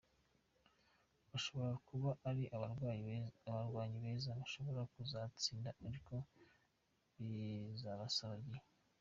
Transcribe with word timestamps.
Bashobora 1.29 1.75
kuba 1.87 2.09
ari 2.29 2.43
abarwanyi 3.55 3.97
beza, 4.05 4.29
bashobora 4.41 4.81
kuzatsinda 4.93 5.69
ariko 5.87 6.13
bizabasaba 7.15 8.33
igihe. 8.43 8.65